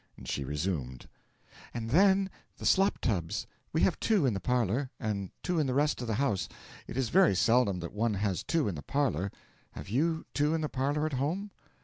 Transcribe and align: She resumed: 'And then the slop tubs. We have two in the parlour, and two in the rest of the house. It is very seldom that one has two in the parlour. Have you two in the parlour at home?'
She 0.25 0.43
resumed: 0.43 1.07
'And 1.75 1.91
then 1.91 2.31
the 2.57 2.65
slop 2.65 2.97
tubs. 3.01 3.45
We 3.71 3.81
have 3.81 3.99
two 3.99 4.25
in 4.25 4.33
the 4.33 4.39
parlour, 4.39 4.89
and 4.99 5.29
two 5.43 5.59
in 5.59 5.67
the 5.67 5.75
rest 5.75 6.01
of 6.01 6.07
the 6.07 6.15
house. 6.15 6.49
It 6.87 6.97
is 6.97 7.09
very 7.09 7.35
seldom 7.35 7.81
that 7.81 7.93
one 7.93 8.15
has 8.15 8.41
two 8.41 8.67
in 8.67 8.73
the 8.73 8.81
parlour. 8.81 9.31
Have 9.73 9.89
you 9.89 10.25
two 10.33 10.55
in 10.55 10.61
the 10.61 10.69
parlour 10.69 11.05
at 11.05 11.13
home?' 11.13 11.51